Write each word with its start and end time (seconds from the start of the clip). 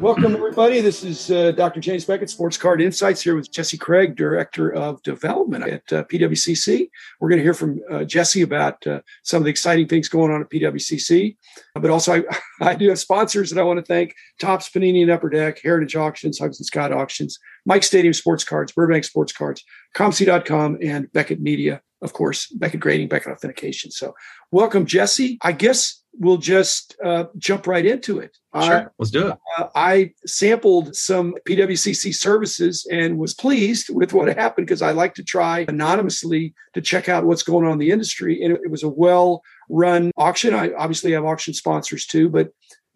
Welcome, 0.00 0.36
everybody. 0.36 0.80
This 0.80 1.02
is 1.02 1.28
uh, 1.28 1.50
Dr. 1.50 1.80
James 1.80 2.04
Beckett, 2.04 2.30
Sports 2.30 2.56
Card 2.56 2.80
Insights, 2.80 3.20
here 3.20 3.34
with 3.34 3.50
Jesse 3.50 3.76
Craig, 3.76 4.14
Director 4.14 4.72
of 4.72 5.02
Development 5.02 5.64
at 5.64 5.92
uh, 5.92 6.04
PWCC. 6.04 6.88
We're 7.18 7.28
going 7.28 7.38
to 7.38 7.42
hear 7.42 7.52
from 7.52 7.80
uh, 7.90 8.04
Jesse 8.04 8.42
about 8.42 8.86
uh, 8.86 9.00
some 9.24 9.38
of 9.38 9.44
the 9.44 9.50
exciting 9.50 9.88
things 9.88 10.08
going 10.08 10.30
on 10.30 10.40
at 10.40 10.50
PWCC. 10.50 11.36
But 11.74 11.90
also, 11.90 12.14
I, 12.14 12.24
I 12.70 12.74
do 12.76 12.88
have 12.90 13.00
sponsors 13.00 13.50
that 13.50 13.60
I 13.60 13.64
want 13.64 13.80
to 13.80 13.84
thank 13.84 14.14
Topps 14.38 14.68
Panini 14.70 15.02
and 15.02 15.10
Upper 15.10 15.30
Deck, 15.30 15.60
Heritage 15.60 15.96
Auctions, 15.96 16.38
Huggins 16.38 16.60
and 16.60 16.66
Scott 16.66 16.92
Auctions, 16.92 17.36
Mike 17.66 17.82
Stadium 17.82 18.14
Sports 18.14 18.44
Cards, 18.44 18.70
Burbank 18.70 19.02
Sports 19.02 19.32
Cards, 19.32 19.64
COMC.com, 19.96 20.78
and 20.80 21.12
Beckett 21.12 21.40
Media, 21.40 21.82
of 22.02 22.12
course, 22.12 22.46
Beckett 22.52 22.78
Grading, 22.78 23.08
Beckett 23.08 23.32
Authentication. 23.32 23.90
So, 23.90 24.14
welcome, 24.52 24.86
Jesse. 24.86 25.38
I 25.42 25.50
guess 25.50 26.04
we'll 26.18 26.38
just 26.38 26.96
uh, 27.04 27.24
jump 27.36 27.66
right 27.66 27.86
into 27.86 28.18
it. 28.18 28.36
Sure, 28.54 28.74
uh, 28.74 28.88
let's 28.98 29.10
do 29.10 29.28
it. 29.28 29.38
Uh, 29.56 29.68
I 29.74 30.12
sampled 30.26 30.94
some 30.96 31.34
PWCC 31.46 32.14
services 32.14 32.86
and 32.90 33.18
was 33.18 33.34
pleased 33.34 33.88
with 33.94 34.12
what 34.12 34.28
happened 34.28 34.66
because 34.66 34.82
I 34.82 34.92
like 34.92 35.14
to 35.14 35.22
try 35.22 35.64
anonymously 35.68 36.54
to 36.74 36.80
check 36.80 37.08
out 37.08 37.24
what's 37.24 37.42
going 37.42 37.66
on 37.66 37.72
in 37.72 37.78
the 37.78 37.90
industry. 37.90 38.42
And 38.42 38.54
it, 38.54 38.60
it 38.64 38.70
was 38.70 38.82
a 38.82 38.88
well 38.88 39.42
run 39.68 40.10
auction. 40.16 40.54
I 40.54 40.72
obviously 40.72 41.12
have 41.12 41.24
auction 41.24 41.54
sponsors 41.54 42.06
too, 42.06 42.28
but 42.28 42.48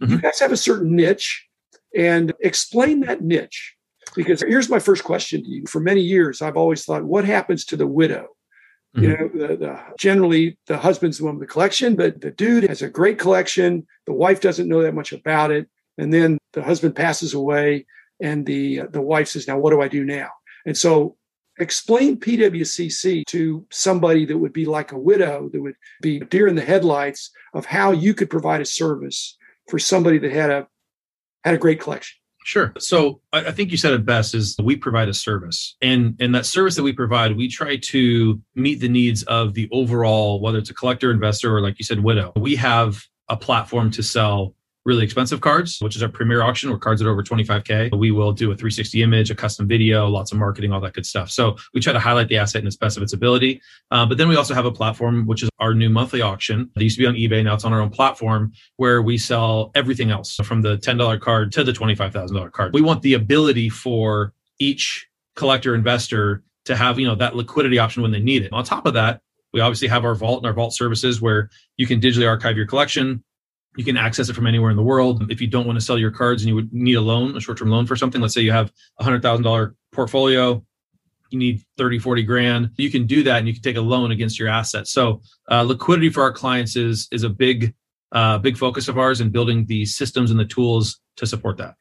mm-hmm. 0.02 0.12
you 0.12 0.18
guys 0.20 0.40
have 0.40 0.52
a 0.52 0.56
certain 0.56 0.96
niche 0.96 1.46
and 1.96 2.32
explain 2.40 3.00
that 3.00 3.22
niche. 3.22 3.74
Because 4.14 4.42
here's 4.42 4.68
my 4.68 4.78
first 4.78 5.04
question 5.04 5.42
to 5.42 5.48
you. 5.48 5.64
For 5.66 5.80
many 5.80 6.02
years, 6.02 6.42
I've 6.42 6.56
always 6.56 6.84
thought, 6.84 7.04
what 7.04 7.24
happens 7.24 7.64
to 7.66 7.76
the 7.76 7.86
widow? 7.86 8.28
Mm-hmm. 8.96 9.04
You 9.04 9.16
know, 9.16 9.28
the, 9.48 9.56
the, 9.56 9.80
generally 9.98 10.58
the 10.66 10.76
husband's 10.76 11.18
the 11.18 11.24
one 11.24 11.38
with 11.38 11.48
the 11.48 11.52
collection, 11.52 11.96
but 11.96 12.20
the 12.20 12.30
dude 12.30 12.64
has 12.64 12.82
a 12.82 12.90
great 12.90 13.18
collection. 13.18 13.86
The 14.06 14.12
wife 14.12 14.40
doesn't 14.40 14.68
know 14.68 14.82
that 14.82 14.94
much 14.94 15.12
about 15.12 15.50
it, 15.50 15.66
and 15.96 16.12
then 16.12 16.38
the 16.52 16.62
husband 16.62 16.94
passes 16.94 17.32
away, 17.32 17.86
and 18.20 18.44
the 18.44 18.82
the 18.90 19.00
wife 19.00 19.28
says, 19.28 19.48
"Now, 19.48 19.58
what 19.58 19.70
do 19.70 19.80
I 19.80 19.88
do 19.88 20.04
now?" 20.04 20.28
And 20.66 20.76
so, 20.76 21.16
explain 21.58 22.20
PWCC 22.20 23.24
to 23.28 23.66
somebody 23.70 24.26
that 24.26 24.36
would 24.36 24.52
be 24.52 24.66
like 24.66 24.92
a 24.92 24.98
widow, 24.98 25.48
that 25.50 25.62
would 25.62 25.76
be 26.02 26.20
deer 26.20 26.46
in 26.46 26.54
the 26.54 26.62
headlights 26.62 27.30
of 27.54 27.64
how 27.64 27.92
you 27.92 28.12
could 28.12 28.28
provide 28.28 28.60
a 28.60 28.66
service 28.66 29.38
for 29.68 29.78
somebody 29.78 30.18
that 30.18 30.32
had 30.32 30.50
a 30.50 30.66
had 31.44 31.54
a 31.54 31.58
great 31.58 31.80
collection. 31.80 32.21
Sure. 32.44 32.72
So 32.78 33.20
I 33.32 33.52
think 33.52 33.70
you 33.70 33.76
said 33.76 33.92
it 33.92 34.04
best 34.04 34.34
is 34.34 34.56
we 34.62 34.76
provide 34.76 35.08
a 35.08 35.14
service. 35.14 35.76
And 35.80 36.16
and 36.20 36.34
that 36.34 36.46
service 36.46 36.74
that 36.76 36.82
we 36.82 36.92
provide, 36.92 37.36
we 37.36 37.48
try 37.48 37.76
to 37.76 38.40
meet 38.54 38.80
the 38.80 38.88
needs 38.88 39.22
of 39.24 39.54
the 39.54 39.68
overall, 39.72 40.40
whether 40.40 40.58
it's 40.58 40.70
a 40.70 40.74
collector, 40.74 41.10
investor, 41.10 41.54
or 41.54 41.60
like 41.60 41.78
you 41.78 41.84
said, 41.84 42.00
widow. 42.00 42.32
We 42.36 42.56
have 42.56 43.02
a 43.28 43.36
platform 43.36 43.90
to 43.92 44.02
sell 44.02 44.54
really 44.84 45.04
expensive 45.04 45.40
cards, 45.40 45.78
which 45.80 45.96
is 45.96 46.02
our 46.02 46.08
premier 46.08 46.42
auction 46.42 46.70
where 46.70 46.78
cards 46.78 47.00
that 47.00 47.08
are 47.08 47.12
over 47.12 47.22
25K. 47.22 47.96
We 47.96 48.10
will 48.10 48.32
do 48.32 48.50
a 48.50 48.54
360 48.54 49.02
image, 49.02 49.30
a 49.30 49.34
custom 49.34 49.68
video, 49.68 50.08
lots 50.08 50.32
of 50.32 50.38
marketing, 50.38 50.72
all 50.72 50.80
that 50.80 50.94
good 50.94 51.06
stuff. 51.06 51.30
So 51.30 51.56
we 51.72 51.80
try 51.80 51.92
to 51.92 52.00
highlight 52.00 52.28
the 52.28 52.38
asset 52.38 52.62
in 52.62 52.66
its 52.66 52.76
best 52.76 52.96
of 52.96 53.02
its 53.02 53.12
ability. 53.12 53.60
Uh, 53.90 54.06
but 54.06 54.18
then 54.18 54.28
we 54.28 54.36
also 54.36 54.54
have 54.54 54.66
a 54.66 54.72
platform, 54.72 55.26
which 55.26 55.42
is 55.42 55.50
our 55.60 55.74
new 55.74 55.88
monthly 55.88 56.20
auction. 56.20 56.70
It 56.76 56.82
used 56.82 56.96
to 56.96 57.02
be 57.02 57.06
on 57.06 57.14
eBay. 57.14 57.44
Now 57.44 57.54
it's 57.54 57.64
on 57.64 57.72
our 57.72 57.80
own 57.80 57.90
platform 57.90 58.52
where 58.76 59.02
we 59.02 59.18
sell 59.18 59.70
everything 59.74 60.10
else 60.10 60.34
from 60.36 60.62
the 60.62 60.78
$10 60.78 61.20
card 61.20 61.52
to 61.52 61.64
the 61.64 61.72
$25,000 61.72 62.52
card. 62.52 62.74
We 62.74 62.82
want 62.82 63.02
the 63.02 63.14
ability 63.14 63.68
for 63.68 64.32
each 64.58 65.06
collector 65.36 65.74
investor 65.74 66.42
to 66.64 66.76
have, 66.76 66.98
you 66.98 67.06
know, 67.06 67.14
that 67.16 67.36
liquidity 67.36 67.78
option 67.78 68.02
when 68.02 68.12
they 68.12 68.20
need 68.20 68.42
it. 68.42 68.52
On 68.52 68.64
top 68.64 68.86
of 68.86 68.94
that, 68.94 69.20
we 69.52 69.60
obviously 69.60 69.88
have 69.88 70.04
our 70.04 70.14
vault 70.14 70.38
and 70.38 70.46
our 70.46 70.52
vault 70.52 70.74
services 70.74 71.20
where 71.20 71.50
you 71.76 71.86
can 71.86 72.00
digitally 72.00 72.28
archive 72.28 72.56
your 72.56 72.66
collection 72.66 73.22
you 73.76 73.84
can 73.84 73.96
access 73.96 74.28
it 74.28 74.34
from 74.34 74.46
anywhere 74.46 74.70
in 74.70 74.76
the 74.76 74.82
world. 74.82 75.30
If 75.30 75.40
you 75.40 75.46
don't 75.46 75.66
want 75.66 75.78
to 75.78 75.84
sell 75.84 75.98
your 75.98 76.10
cards 76.10 76.42
and 76.42 76.48
you 76.48 76.54
would 76.54 76.72
need 76.72 76.94
a 76.94 77.00
loan, 77.00 77.36
a 77.36 77.40
short 77.40 77.58
term 77.58 77.70
loan 77.70 77.86
for 77.86 77.96
something, 77.96 78.20
let's 78.20 78.34
say 78.34 78.42
you 78.42 78.52
have 78.52 78.72
a 78.98 79.04
$100,000 79.04 79.74
portfolio, 79.92 80.64
you 81.30 81.38
need 81.38 81.62
30, 81.78 81.98
40 81.98 82.22
grand, 82.22 82.70
you 82.76 82.90
can 82.90 83.06
do 83.06 83.22
that 83.22 83.38
and 83.38 83.48
you 83.48 83.54
can 83.54 83.62
take 83.62 83.76
a 83.76 83.80
loan 83.80 84.12
against 84.12 84.38
your 84.38 84.48
assets. 84.48 84.92
So 84.92 85.22
uh, 85.50 85.62
liquidity 85.62 86.10
for 86.10 86.22
our 86.22 86.32
clients 86.32 86.76
is, 86.76 87.08
is 87.10 87.22
a 87.22 87.30
big, 87.30 87.74
uh, 88.12 88.38
big 88.38 88.58
focus 88.58 88.88
of 88.88 88.98
ours 88.98 89.20
and 89.20 89.32
building 89.32 89.64
the 89.66 89.86
systems 89.86 90.30
and 90.30 90.38
the 90.38 90.44
tools 90.44 91.00
to 91.16 91.26
support 91.26 91.56
that. 91.56 91.74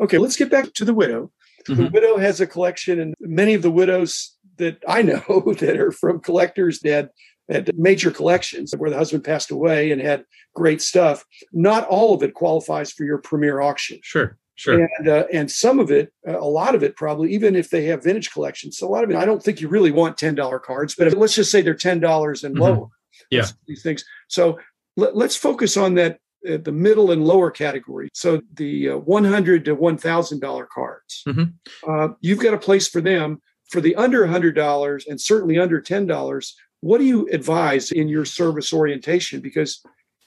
Okay, 0.00 0.18
let's 0.18 0.36
get 0.36 0.50
back 0.50 0.72
to 0.74 0.84
the 0.84 0.94
widow. 0.94 1.32
Mm-hmm. 1.66 1.82
The 1.82 1.90
widow 1.90 2.18
has 2.18 2.40
a 2.40 2.46
collection, 2.46 3.00
and 3.00 3.14
many 3.20 3.54
of 3.54 3.62
the 3.62 3.70
widows 3.70 4.36
that 4.58 4.82
I 4.86 5.02
know 5.02 5.54
that 5.58 5.78
are 5.78 5.92
from 5.92 6.20
collectors 6.20 6.80
that 6.80 7.10
had 7.48 7.70
major 7.78 8.10
collections 8.10 8.74
where 8.76 8.90
the 8.90 8.96
husband 8.96 9.24
passed 9.24 9.50
away 9.50 9.90
and 9.90 10.00
had 10.00 10.24
great 10.54 10.82
stuff. 10.82 11.24
Not 11.52 11.86
all 11.88 12.14
of 12.14 12.22
it 12.22 12.34
qualifies 12.34 12.92
for 12.92 13.04
your 13.04 13.18
premier 13.18 13.60
auction. 13.60 13.98
Sure. 14.02 14.36
Sure. 14.56 14.88
And 14.98 15.08
uh, 15.08 15.24
and 15.32 15.48
some 15.48 15.78
of 15.78 15.92
it, 15.92 16.12
uh, 16.26 16.36
a 16.36 16.44
lot 16.44 16.74
of 16.74 16.82
it 16.82 16.96
probably, 16.96 17.32
even 17.32 17.54
if 17.54 17.70
they 17.70 17.84
have 17.84 18.02
vintage 18.02 18.32
collections, 18.32 18.82
a 18.82 18.86
lot 18.86 19.04
of 19.04 19.10
it, 19.10 19.16
I 19.16 19.24
don't 19.24 19.40
think 19.40 19.60
you 19.60 19.68
really 19.68 19.92
want 19.92 20.18
ten 20.18 20.34
dollar 20.34 20.58
cards, 20.58 20.96
but 20.98 21.06
if, 21.06 21.14
let's 21.14 21.36
just 21.36 21.52
say 21.52 21.62
they're 21.62 21.74
ten 21.74 22.00
dollars 22.00 22.42
and 22.42 22.56
mm-hmm. 22.56 22.64
lower. 22.64 22.88
Yeah. 23.30 23.46
These 23.68 23.82
things. 23.84 24.04
So 24.26 24.58
let, 24.96 25.14
us 25.14 25.36
focus 25.36 25.76
on 25.76 25.94
that 25.94 26.18
uh, 26.48 26.56
the 26.56 26.72
middle 26.72 27.12
and 27.12 27.24
lower 27.24 27.52
category. 27.52 28.08
So 28.14 28.40
the 28.54 28.90
uh, 28.90 28.96
one 28.98 29.24
hundred 29.24 29.64
to 29.66 29.76
one 29.76 29.96
thousand 29.96 30.40
dollar 30.40 30.66
cards. 30.66 31.22
Mm-hmm. 31.28 31.90
Uh, 31.90 32.14
you've 32.20 32.40
got 32.40 32.52
a 32.52 32.58
place 32.58 32.88
for 32.88 33.00
them. 33.00 33.40
For 33.70 33.82
the 33.82 33.96
under 33.96 34.26
hundred 34.26 34.54
dollars 34.54 35.04
and 35.06 35.20
certainly 35.20 35.58
under 35.58 35.78
ten 35.78 36.06
dollars, 36.06 36.56
what 36.80 36.98
do 36.98 37.04
you 37.04 37.28
advise 37.32 37.90
in 37.90 38.08
your 38.08 38.24
service 38.24 38.72
orientation? 38.72 39.40
Because 39.40 39.82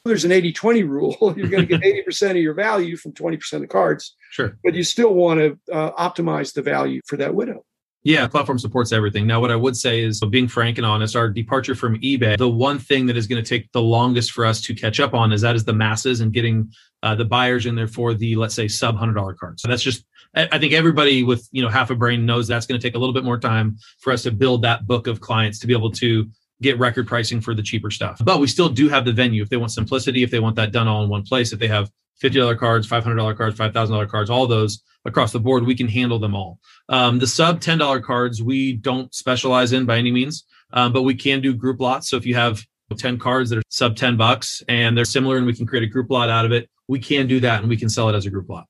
there's 0.06 0.26
an 0.26 0.32
80 0.32 0.54
20 0.54 0.84
rule. 0.84 1.16
You're 1.38 1.48
going 1.48 1.68
to 1.68 1.78
get 1.78 1.82
80% 1.82 2.32
of 2.32 2.38
your 2.38 2.54
value 2.54 2.98
from 2.98 3.14
20% 3.14 3.54
of 3.54 3.62
the 3.62 3.68
cards. 3.68 4.16
Sure. 4.32 4.58
But 4.64 4.74
you 4.74 4.84
still 4.84 5.14
want 5.14 5.40
to 5.40 5.74
uh, 5.74 5.92
optimize 5.92 6.54
the 6.54 6.62
value 6.62 7.02
for 7.06 7.18
that 7.18 7.36
widow. 7.36 7.64
Yeah, 8.04 8.28
platform 8.28 8.58
supports 8.58 8.92
everything. 8.92 9.28
Now, 9.28 9.40
what 9.40 9.52
I 9.52 9.56
would 9.56 9.78
say 9.78 10.02
is, 10.02 10.20
being 10.22 10.48
frank 10.48 10.80
and 10.80 10.88
honest, 10.88 11.16
our 11.16 11.30
departure 11.30 11.76
from 11.76 12.00
eBay, 12.00 12.36
the 12.36 12.50
one 12.50 12.80
thing 12.80 13.06
that 13.06 13.16
is 13.16 13.28
going 13.28 13.44
to 13.44 13.48
take 13.48 13.72
the 13.74 13.82
longest 13.82 14.32
for 14.32 14.44
us 14.44 14.60
to 14.62 14.74
catch 14.74 15.00
up 15.00 15.14
on 15.14 15.32
is 15.32 15.42
that 15.42 15.56
is 15.56 15.66
the 15.66 15.74
masses 15.74 16.20
and 16.20 16.34
getting 16.34 16.72
uh, 17.04 17.14
the 17.14 17.26
buyers 17.26 17.68
in 17.68 17.76
there 17.76 17.88
for 17.88 18.16
the, 18.16 18.36
let's 18.36 18.56
say, 18.56 18.68
sub 18.68 18.96
hundred 18.96 19.14
dollar 19.14 19.36
cards. 19.36 19.62
So 19.62 19.68
that's 19.68 19.84
just, 19.84 20.04
I 20.34 20.58
think 20.58 20.74
everybody 20.74 21.22
with 21.22 21.48
you 21.52 21.62
know 21.62 21.70
half 21.70 21.92
a 21.92 21.96
brain 21.96 22.26
knows 22.26 22.48
that's 22.48 22.66
going 22.66 22.80
to 22.80 22.88
take 22.88 22.96
a 22.96 22.98
little 22.98 23.14
bit 23.14 23.24
more 23.24 23.38
time 23.38 23.78
for 24.00 24.12
us 24.12 24.24
to 24.24 24.32
build 24.32 24.64
that 24.64 24.88
book 24.88 25.06
of 25.06 25.22
clients 25.22 25.60
to 25.60 25.68
be 25.68 25.74
able 25.74 25.92
to 25.92 26.28
get 26.62 26.78
record 26.80 27.08
pricing 27.08 27.42
for 27.42 27.54
the 27.54 27.64
cheaper 27.64 27.92
stuff. 27.92 28.22
But 28.24 28.40
we 28.40 28.48
still 28.48 28.70
do 28.70 28.88
have 28.90 29.06
the 29.06 29.12
venue 29.12 29.42
if 29.42 29.50
they 29.50 29.58
want 29.58 29.72
simplicity, 29.72 30.24
if 30.24 30.32
they 30.32 30.40
want 30.40 30.56
that 30.58 30.72
done 30.72 30.88
all 30.88 31.04
in 31.04 31.10
one 31.10 31.24
place, 31.24 31.52
if 31.52 31.60
they 31.60 31.68
have 31.68 31.92
$50 32.22 32.58
cards, 32.58 32.88
$500 32.88 33.36
cards, 33.36 33.58
$5,000 33.58 34.10
cards, 34.10 34.30
all 34.30 34.48
those 34.48 34.84
across 35.06 35.32
the 35.32 35.40
board, 35.40 35.66
we 35.66 35.76
can 35.76 35.88
handle 35.88 36.20
them 36.20 36.36
all. 36.36 36.60
Um, 36.90 37.20
the 37.20 37.28
sub 37.28 37.60
$10 37.60 38.04
cards, 38.04 38.44
we 38.44 38.74
don't 38.74 39.14
specialize 39.14 39.74
in 39.74 39.86
by 39.86 39.98
any 39.98 40.12
means, 40.12 40.46
um, 40.74 40.94
but 40.94 41.02
we 41.02 41.16
can 41.16 41.42
do 41.42 41.54
group 41.54 41.80
lots. 41.80 42.10
So 42.10 42.18
if 42.18 42.26
you 42.26 42.36
have 42.36 42.64
10 42.96 43.18
cards 43.18 43.50
that 43.50 43.60
are 43.60 43.64
sub 43.70 43.96
10 43.96 44.18
bucks 44.18 44.62
and 44.68 44.96
they're 44.96 45.06
similar 45.06 45.38
and 45.38 45.46
we 45.46 45.54
can 45.54 45.66
create 45.66 45.84
a 45.84 45.88
group 45.88 46.12
lot 46.12 46.30
out 46.30 46.46
of 46.46 46.52
it, 46.52 46.70
we 46.88 47.00
can 47.00 47.28
do 47.28 47.40
that 47.40 47.62
and 47.62 47.70
we 47.70 47.78
can 47.78 47.90
sell 47.90 48.10
it 48.10 48.16
as 48.16 48.26
a 48.26 48.30
group 48.30 48.50
lot. 48.50 48.68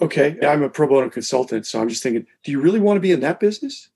Okay. 0.00 0.38
I'm 0.42 0.62
a 0.62 0.70
pro 0.70 0.86
bono 0.86 1.10
consultant. 1.10 1.66
So 1.66 1.80
I'm 1.80 1.88
just 1.88 2.02
thinking, 2.02 2.26
do 2.44 2.52
you 2.52 2.60
really 2.60 2.80
want 2.80 2.96
to 2.96 3.00
be 3.00 3.12
in 3.12 3.20
that 3.20 3.40
business? 3.40 3.90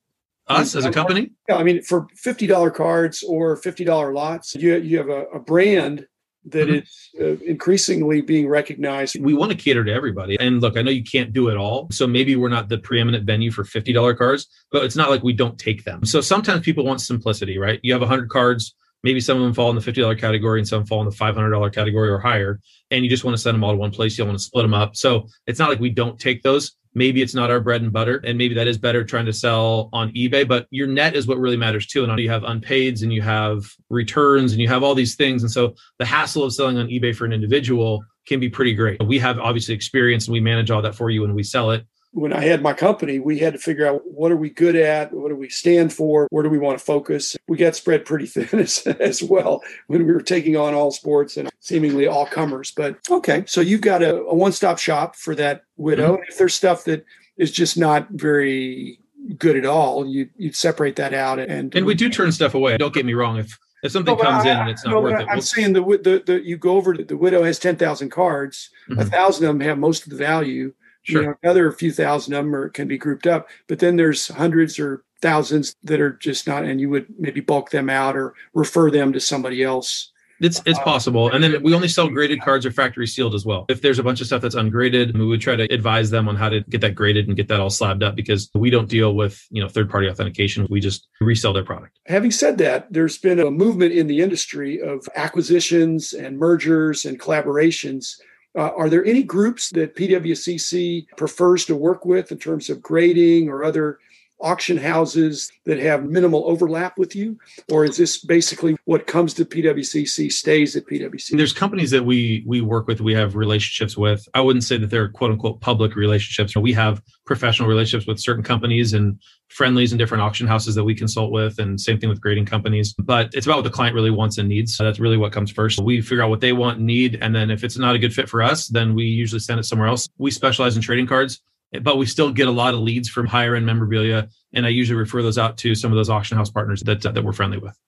Us 0.46 0.76
as 0.76 0.84
a 0.84 0.92
company? 0.92 1.30
Yeah, 1.48 1.56
I 1.56 1.62
mean, 1.62 1.82
for 1.82 2.06
fifty 2.14 2.46
dollar 2.46 2.70
cards 2.70 3.22
or 3.22 3.56
fifty 3.56 3.84
dollar 3.84 4.12
lots, 4.12 4.54
you 4.54 4.76
you 4.76 4.98
have 4.98 5.08
a, 5.08 5.24
a 5.26 5.38
brand 5.38 6.06
that 6.46 6.68
mm-hmm. 6.68 6.76
is 6.76 7.10
uh, 7.20 7.42
increasingly 7.44 8.20
being 8.20 8.48
recognized. 8.48 9.18
We 9.18 9.34
want 9.34 9.52
to 9.52 9.56
cater 9.56 9.84
to 9.84 9.92
everybody. 9.92 10.36
And 10.38 10.60
look, 10.60 10.76
I 10.76 10.82
know 10.82 10.90
you 10.90 11.04
can't 11.04 11.32
do 11.32 11.48
it 11.48 11.56
all. 11.56 11.88
So 11.90 12.06
maybe 12.06 12.36
we're 12.36 12.48
not 12.48 12.68
the 12.68 12.78
preeminent 12.78 13.24
venue 13.24 13.50
for 13.50 13.64
$50 13.64 14.16
cards, 14.16 14.46
but 14.70 14.84
it's 14.84 14.96
not 14.96 15.10
like 15.10 15.22
we 15.22 15.32
don't 15.32 15.58
take 15.58 15.84
them. 15.84 16.04
So 16.04 16.20
sometimes 16.20 16.60
people 16.60 16.84
want 16.84 17.00
simplicity, 17.00 17.58
right? 17.58 17.80
You 17.82 17.92
have 17.92 18.02
100 18.02 18.28
cards, 18.28 18.74
maybe 19.02 19.20
some 19.20 19.38
of 19.38 19.42
them 19.42 19.54
fall 19.54 19.70
in 19.70 19.76
the 19.76 19.82
$50 19.82 20.18
category 20.18 20.60
and 20.60 20.68
some 20.68 20.84
fall 20.84 21.00
in 21.00 21.08
the 21.08 21.16
$500 21.16 21.72
category 21.72 22.10
or 22.10 22.18
higher. 22.18 22.60
And 22.90 23.04
you 23.04 23.10
just 23.10 23.24
want 23.24 23.36
to 23.36 23.42
send 23.42 23.54
them 23.54 23.64
all 23.64 23.72
to 23.72 23.78
one 23.78 23.90
place. 23.90 24.18
You 24.18 24.24
don't 24.24 24.28
want 24.28 24.40
to 24.40 24.44
split 24.44 24.64
them 24.64 24.74
up. 24.74 24.96
So 24.96 25.28
it's 25.46 25.58
not 25.58 25.70
like 25.70 25.80
we 25.80 25.90
don't 25.90 26.18
take 26.18 26.42
those 26.42 26.76
maybe 26.94 27.22
it's 27.22 27.34
not 27.34 27.50
our 27.50 27.60
bread 27.60 27.82
and 27.82 27.92
butter 27.92 28.20
and 28.24 28.38
maybe 28.38 28.54
that 28.54 28.66
is 28.66 28.78
better 28.78 29.04
trying 29.04 29.26
to 29.26 29.32
sell 29.32 29.88
on 29.92 30.12
eBay 30.12 30.46
but 30.46 30.66
your 30.70 30.86
net 30.86 31.14
is 31.14 31.26
what 31.26 31.38
really 31.38 31.56
matters 31.56 31.86
too 31.86 32.04
and 32.04 32.18
you 32.18 32.30
have 32.30 32.44
unpaids 32.44 33.02
and 33.02 33.12
you 33.12 33.22
have 33.22 33.64
returns 33.90 34.52
and 34.52 34.60
you 34.60 34.68
have 34.68 34.82
all 34.82 34.94
these 34.94 35.16
things 35.16 35.42
and 35.42 35.50
so 35.50 35.74
the 35.98 36.04
hassle 36.04 36.44
of 36.44 36.52
selling 36.52 36.78
on 36.78 36.86
eBay 36.88 37.14
for 37.14 37.24
an 37.24 37.32
individual 37.32 38.04
can 38.26 38.40
be 38.40 38.48
pretty 38.48 38.74
great. 38.74 39.02
We 39.02 39.18
have 39.18 39.38
obviously 39.38 39.74
experience 39.74 40.26
and 40.26 40.32
we 40.32 40.40
manage 40.40 40.70
all 40.70 40.82
that 40.82 40.94
for 40.94 41.10
you 41.10 41.22
when 41.22 41.34
we 41.34 41.42
sell 41.42 41.70
it 41.70 41.86
when 42.14 42.32
I 42.32 42.42
had 42.44 42.62
my 42.62 42.72
company, 42.72 43.18
we 43.18 43.40
had 43.40 43.54
to 43.54 43.58
figure 43.58 43.86
out 43.86 44.02
what 44.04 44.30
are 44.30 44.36
we 44.36 44.48
good 44.48 44.76
at, 44.76 45.12
what 45.12 45.28
do 45.28 45.36
we 45.36 45.48
stand 45.48 45.92
for, 45.92 46.28
where 46.30 46.44
do 46.44 46.48
we 46.48 46.58
want 46.58 46.78
to 46.78 46.84
focus. 46.84 47.36
We 47.48 47.56
got 47.56 47.74
spread 47.74 48.04
pretty 48.04 48.26
thin 48.26 48.60
as, 48.60 48.86
as 48.86 49.22
well 49.22 49.62
when 49.88 50.06
we 50.06 50.12
were 50.12 50.22
taking 50.22 50.56
on 50.56 50.74
all 50.74 50.92
sports 50.92 51.36
and 51.36 51.50
seemingly 51.60 52.06
all 52.06 52.24
comers. 52.24 52.70
But 52.70 52.98
okay, 53.10 53.44
so 53.46 53.60
you've 53.60 53.80
got 53.80 54.02
a, 54.02 54.22
a 54.22 54.34
one 54.34 54.52
stop 54.52 54.78
shop 54.78 55.16
for 55.16 55.34
that 55.34 55.64
widow. 55.76 56.14
Mm-hmm. 56.14 56.24
If 56.28 56.38
there's 56.38 56.54
stuff 56.54 56.84
that 56.84 57.04
is 57.36 57.50
just 57.50 57.76
not 57.76 58.08
very 58.10 59.00
good 59.36 59.56
at 59.56 59.66
all, 59.66 60.06
you 60.06 60.30
you'd 60.36 60.56
separate 60.56 60.96
that 60.96 61.12
out 61.12 61.40
and 61.40 61.74
and 61.74 61.84
we 61.84 61.94
do 61.94 62.08
turn 62.08 62.30
stuff 62.30 62.54
away. 62.54 62.76
Don't 62.76 62.94
get 62.94 63.04
me 63.04 63.14
wrong. 63.14 63.38
If 63.38 63.58
If 63.82 63.90
something 63.90 64.16
no, 64.16 64.22
comes 64.22 64.46
I, 64.46 64.52
in 64.52 64.56
and 64.58 64.70
it's 64.70 64.84
not 64.84 64.92
no, 64.92 65.00
worth 65.00 65.20
it, 65.20 65.26
I'm 65.28 65.36
we'll... 65.36 65.42
saying 65.42 65.72
the, 65.72 65.82
the 65.82 66.22
the 66.24 66.44
you 66.44 66.56
go 66.56 66.76
over 66.76 66.96
the 66.96 67.16
widow 67.16 67.42
has 67.42 67.58
ten 67.58 67.74
thousand 67.74 68.10
cards, 68.10 68.70
mm-hmm. 68.88 69.00
a 69.00 69.04
thousand 69.04 69.46
of 69.46 69.54
them 69.54 69.66
have 69.66 69.78
most 69.78 70.04
of 70.04 70.10
the 70.10 70.16
value. 70.16 70.72
Sure. 71.04 71.20
You 71.20 71.28
know, 71.28 71.34
another 71.42 71.70
few 71.70 71.92
thousand 71.92 72.34
of 72.34 72.44
them 72.44 72.54
are, 72.54 72.68
can 72.70 72.88
be 72.88 72.98
grouped 72.98 73.26
up, 73.26 73.48
but 73.68 73.78
then 73.78 73.96
there's 73.96 74.28
hundreds 74.28 74.78
or 74.78 75.04
thousands 75.20 75.76
that 75.84 76.00
are 76.00 76.12
just 76.14 76.46
not, 76.46 76.64
and 76.64 76.80
you 76.80 76.90
would 76.90 77.06
maybe 77.18 77.40
bulk 77.40 77.70
them 77.70 77.88
out 77.88 78.16
or 78.16 78.34
refer 78.54 78.90
them 78.90 79.12
to 79.12 79.20
somebody 79.20 79.62
else. 79.62 80.10
It's 80.40 80.60
it's 80.66 80.78
uh, 80.78 80.82
possible. 80.82 81.30
And 81.30 81.42
then 81.42 81.62
we 81.62 81.74
only 81.74 81.88
sell 81.88 82.08
graded 82.08 82.40
cards 82.40 82.66
or 82.66 82.72
factory 82.72 83.06
sealed 83.06 83.34
as 83.34 83.46
well. 83.46 83.66
If 83.68 83.82
there's 83.82 83.98
a 83.98 84.02
bunch 84.02 84.20
of 84.20 84.26
stuff 84.26 84.42
that's 84.42 84.54
ungraded, 84.54 85.16
we 85.16 85.24
would 85.24 85.40
try 85.40 85.56
to 85.56 85.64
advise 85.72 86.10
them 86.10 86.28
on 86.28 86.36
how 86.36 86.48
to 86.48 86.60
get 86.62 86.80
that 86.80 86.94
graded 86.94 87.28
and 87.28 87.36
get 87.36 87.48
that 87.48 87.60
all 87.60 87.70
slabbed 87.70 88.02
up 88.02 88.16
because 88.16 88.50
we 88.54 88.68
don't 88.68 88.88
deal 88.88 89.14
with, 89.14 89.46
you 89.50 89.62
know, 89.62 89.68
third 89.68 89.88
party 89.88 90.08
authentication. 90.08 90.66
We 90.68 90.80
just 90.80 91.06
resell 91.20 91.52
their 91.52 91.64
product. 91.64 91.98
Having 92.06 92.32
said 92.32 92.58
that, 92.58 92.92
there's 92.92 93.16
been 93.16 93.38
a 93.38 93.50
movement 93.50 93.92
in 93.92 94.06
the 94.06 94.20
industry 94.20 94.80
of 94.80 95.08
acquisitions 95.14 96.12
and 96.12 96.38
mergers 96.38 97.04
and 97.04 97.18
collaborations. 97.18 98.18
Uh, 98.56 98.70
are 98.76 98.88
there 98.88 99.04
any 99.04 99.22
groups 99.22 99.70
that 99.70 99.96
PWCC 99.96 101.08
prefers 101.16 101.64
to 101.66 101.74
work 101.74 102.04
with 102.04 102.30
in 102.30 102.38
terms 102.38 102.70
of 102.70 102.80
grading 102.80 103.48
or 103.48 103.64
other 103.64 103.98
auction 104.40 104.76
houses 104.76 105.50
that 105.64 105.78
have 105.78 106.04
minimal 106.04 106.44
overlap 106.46 106.98
with 106.98 107.16
you? 107.16 107.38
Or 107.72 107.84
is 107.84 107.96
this 107.96 108.24
basically 108.24 108.76
what 108.84 109.06
comes 109.06 109.34
to 109.34 109.44
PWCC 109.44 110.30
stays 110.30 110.76
at 110.76 110.86
PWCC? 110.86 111.36
There's 111.36 111.52
companies 111.52 111.90
that 111.90 112.04
we 112.04 112.44
we 112.46 112.60
work 112.60 112.86
with, 112.86 113.00
we 113.00 113.14
have 113.14 113.36
relationships 113.36 113.96
with. 113.96 114.26
I 114.34 114.40
wouldn't 114.40 114.64
say 114.64 114.76
that 114.78 114.90
they're 114.90 115.08
quote 115.08 115.30
unquote 115.30 115.60
public 115.60 115.96
relationships. 115.96 116.56
We 116.56 116.72
have 116.74 117.02
professional 117.26 117.68
relationships 117.68 118.06
with 118.06 118.20
certain 118.20 118.42
companies 118.42 118.92
and 118.92 119.18
friendlies 119.48 119.92
and 119.92 119.98
different 119.98 120.22
auction 120.22 120.46
houses 120.46 120.74
that 120.74 120.84
we 120.84 120.94
consult 120.94 121.30
with, 121.32 121.58
and 121.58 121.80
same 121.80 121.98
thing 121.98 122.08
with 122.08 122.20
grading 122.20 122.46
companies. 122.46 122.92
But 122.92 123.30
it's 123.32 123.46
about 123.46 123.56
what 123.56 123.64
the 123.64 123.70
client 123.70 123.94
really 123.94 124.10
wants 124.10 124.38
and 124.38 124.48
needs. 124.48 124.76
So 124.76 124.84
that's 124.84 125.00
really 125.00 125.16
what 125.16 125.32
comes 125.32 125.50
first. 125.50 125.78
We 125.78 126.00
figure 126.00 126.22
out 126.22 126.30
what 126.30 126.40
they 126.40 126.52
want 126.52 126.78
and 126.78 126.86
need. 126.86 127.18
And 127.20 127.34
then 127.34 127.50
if 127.50 127.64
it's 127.64 127.78
not 127.78 127.94
a 127.94 127.98
good 127.98 128.14
fit 128.14 128.28
for 128.28 128.42
us, 128.42 128.68
then 128.68 128.94
we 128.94 129.04
usually 129.04 129.40
send 129.40 129.60
it 129.60 129.64
somewhere 129.64 129.88
else. 129.88 130.08
We 130.18 130.30
specialize 130.30 130.76
in 130.76 130.82
trading 130.82 131.06
cards 131.06 131.40
but 131.82 131.98
we 131.98 132.06
still 132.06 132.32
get 132.32 132.48
a 132.48 132.52
lot 132.52 132.74
of 132.74 132.80
leads 132.80 133.08
from 133.08 133.26
higher 133.26 133.54
end 133.54 133.66
memorabilia. 133.66 134.28
And 134.52 134.66
I 134.66 134.68
usually 134.68 134.98
refer 134.98 135.22
those 135.22 135.38
out 135.38 135.58
to 135.58 135.74
some 135.74 135.90
of 135.90 135.96
those 135.96 136.10
auction 136.10 136.36
house 136.36 136.50
partners 136.50 136.82
that, 136.82 137.04
uh, 137.04 137.12
that 137.12 137.24
we're 137.24 137.32
friendly 137.32 137.58
with. 137.58 137.78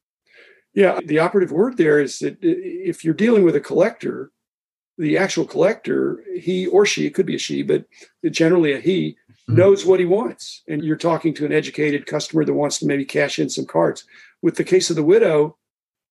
Yeah, 0.74 1.00
the 1.04 1.20
operative 1.20 1.52
word 1.52 1.78
there 1.78 2.00
is 2.00 2.18
that 2.18 2.36
if 2.42 3.04
you're 3.04 3.14
dealing 3.14 3.44
with 3.44 3.56
a 3.56 3.60
collector, 3.60 4.30
the 4.98 5.16
actual 5.16 5.46
collector, 5.46 6.22
he 6.38 6.66
or 6.66 6.84
she, 6.84 7.06
it 7.06 7.14
could 7.14 7.26
be 7.26 7.36
a 7.36 7.38
she, 7.38 7.62
but 7.62 7.84
generally 8.30 8.72
a 8.72 8.80
he, 8.80 9.16
mm-hmm. 9.30 9.56
knows 9.56 9.86
what 9.86 10.00
he 10.00 10.06
wants. 10.06 10.62
And 10.68 10.84
you're 10.84 10.96
talking 10.96 11.32
to 11.34 11.46
an 11.46 11.52
educated 11.52 12.06
customer 12.06 12.44
that 12.44 12.54
wants 12.54 12.78
to 12.78 12.86
maybe 12.86 13.04
cash 13.04 13.38
in 13.38 13.48
some 13.48 13.66
cards. 13.66 14.04
With 14.42 14.56
the 14.56 14.64
case 14.64 14.90
of 14.90 14.96
the 14.96 15.02
widow, 15.02 15.56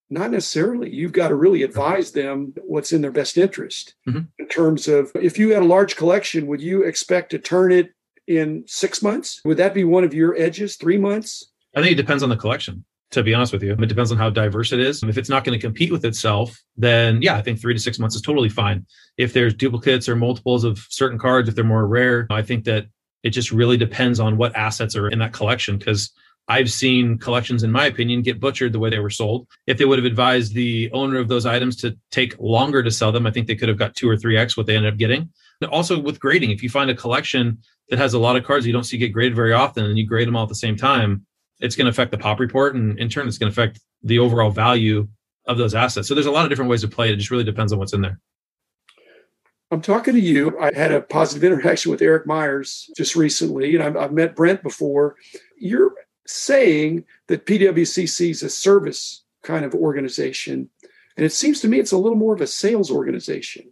not 0.10 0.32
necessarily. 0.32 0.94
You've 0.94 1.12
got 1.12 1.30
to 1.30 1.36
really 1.36 1.64
advise 1.64 2.12
them 2.12 2.54
what's 2.64 2.94
in 2.94 3.02
their 3.02 3.12
best 3.12 3.38
interest 3.38 3.96
mm-hmm. 4.08 4.22
in 4.38 4.48
terms 4.48 4.88
of 4.88 5.12
if 5.16 5.38
you 5.40 5.52
had 5.52 5.64
a 5.64 5.68
large 5.68 5.96
collection, 5.96 6.48
would 6.48 6.62
you 6.62 6.84
expect 6.84 7.32
to 7.32 7.40
turn 7.40 7.72
it 7.72 7.92
in 8.28 8.64
six 8.68 9.02
months? 9.02 9.42
Would 9.46 9.58
that 9.58 9.74
be 9.74 9.84
one 9.84 10.04
of 10.04 10.14
your 10.14 10.36
edges, 10.38 10.76
three 10.76 10.98
months? 10.98 11.52
I 11.76 11.82
think 11.82 11.94
it 11.94 12.02
depends 12.02 12.24
on 12.24 12.30
the 12.30 12.38
collection, 12.38 12.86
to 13.12 13.24
be 13.24 13.34
honest 13.34 13.52
with 13.52 13.64
you. 13.64 13.74
It 13.74 13.90
depends 13.90 14.12
on 14.12 14.18
how 14.18 14.30
diverse 14.30 14.72
it 14.72 14.80
is. 14.80 15.04
If 15.04 15.18
it's 15.18 15.30
not 15.30 15.44
going 15.44 15.58
to 15.58 15.62
compete 15.62 15.92
with 15.92 16.06
itself, 16.06 16.62
then 16.78 17.22
yeah, 17.22 17.36
I 17.36 17.42
think 17.42 17.60
three 17.60 17.74
to 17.74 17.80
six 17.80 18.00
months 18.00 18.16
is 18.16 18.22
totally 18.22 18.50
fine. 18.50 18.86
If 19.18 19.34
there's 19.34 19.54
duplicates 19.54 20.08
or 20.08 20.16
multiples 20.16 20.64
of 20.64 20.80
certain 20.90 21.20
cards, 21.20 21.50
if 21.50 21.56
they're 21.56 21.64
more 21.64 21.88
rare, 21.88 22.28
I 22.30 22.42
think 22.42 22.66
that 22.66 22.86
it 23.24 23.32
just 23.32 23.52
really 23.52 23.76
depends 23.76 24.20
on 24.20 24.38
what 24.38 24.56
assets 24.56 24.96
are 24.96 25.10
in 25.10 25.20
that 25.20 25.34
collection 25.34 25.78
because 25.78 26.12
I've 26.48 26.72
seen 26.72 27.18
collections, 27.18 27.64
in 27.64 27.72
my 27.72 27.86
opinion, 27.86 28.22
get 28.22 28.40
butchered 28.40 28.72
the 28.72 28.80
way 28.80 28.90
they 28.90 29.00
were 29.00 29.10
sold. 29.10 29.48
If 29.66 29.78
they 29.78 29.86
would 29.86 29.98
have 29.98 30.06
advised 30.06 30.54
the 30.54 30.92
owner 30.92 31.18
of 31.18 31.28
those 31.28 31.46
items 31.46 31.76
to 31.78 31.98
take 32.12 32.40
longer 32.40 32.84
to 32.84 32.92
sell 32.92 33.12
them, 33.12 33.26
I 33.26 33.32
think 33.32 33.48
they 33.48 33.56
could 33.56 33.70
have 33.70 33.80
got 33.80 33.96
two 33.96 34.08
or 34.08 34.16
three 34.16 34.38
X 34.38 34.56
what 34.56 34.68
they 34.68 34.76
ended 34.76 34.94
up 34.94 35.00
getting. 35.00 35.30
Also, 35.72 36.00
with 36.00 36.20
grading, 36.20 36.52
if 36.52 36.62
you 36.62 36.70
find 36.70 36.90
a 36.90 36.96
collection 36.96 37.58
that 37.90 37.98
has 37.98 38.14
a 38.14 38.20
lot 38.20 38.36
of 38.36 38.44
cards 38.44 38.68
you 38.68 38.74
don't 38.74 38.84
see 38.84 38.98
get 38.98 39.14
graded 39.14 39.36
very 39.36 39.54
often 39.54 39.86
and 39.86 39.98
you 39.98 40.06
grade 40.06 40.28
them 40.28 40.36
all 40.36 40.44
at 40.44 40.50
the 40.50 40.56
same 40.56 40.76
time, 40.76 41.26
it's 41.60 41.76
going 41.76 41.86
to 41.86 41.90
affect 41.90 42.12
the 42.12 42.18
pop 42.18 42.40
report. 42.40 42.76
And 42.76 43.00
in 43.00 43.10
turn, 43.10 43.28
it's 43.28 43.38
going 43.38 43.52
to 43.52 43.62
affect 43.62 43.80
the 44.04 44.20
overall 44.20 44.52
value 44.52 45.08
of 45.48 45.58
those 45.58 45.74
assets. 45.74 46.08
So 46.08 46.14
there's 46.14 46.26
a 46.26 46.32
lot 46.32 46.44
of 46.44 46.50
different 46.50 46.70
ways 46.70 46.82
to 46.82 46.88
play 46.88 47.10
it. 47.10 47.14
It 47.14 47.18
just 47.18 47.32
really 47.32 47.44
depends 47.44 47.72
on 47.74 47.80
what's 47.80 47.94
in 47.94 48.02
there. 48.02 48.20
I'm 49.72 49.82
talking 49.82 50.14
to 50.14 50.20
you. 50.20 50.60
I 50.60 50.72
had 50.76 50.92
a 50.92 51.02
positive 51.02 51.44
interaction 51.44 51.90
with 51.92 52.02
Eric 52.02 52.28
Myers 52.28 52.90
just 52.96 53.16
recently, 53.16 53.76
and 53.76 53.84
I've, 53.84 53.98
I've 53.98 54.12
met 54.12 54.36
Brent 54.36 54.62
before. 54.62 55.16
You're 55.58 55.94
saying 56.26 57.06
that 57.28 57.46
PWCC 57.46 58.30
is 58.32 58.44
a 58.44 58.50
service 58.50 59.24
kind 59.44 59.66
of 59.66 59.74
organization. 59.74 60.70
And 61.18 61.26
it 61.26 61.32
seems 61.32 61.62
to 61.62 61.68
me 61.68 61.80
it's 61.80 61.92
a 61.92 61.98
little 61.98 62.18
more 62.18 62.34
of 62.34 62.42
a 62.42 62.48
sales 62.48 62.92
organization. 62.92 63.72